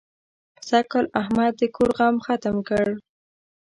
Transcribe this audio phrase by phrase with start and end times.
[0.67, 2.87] سږکال احمد د کور غم ختم کړ.